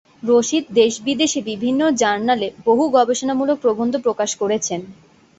[0.23, 4.79] রশীদ দেশ-বিদেশে বিভিন্ন জার্নালে বহু গবেষণামূলক প্রবন্ধ প্রকাশ করেছেন।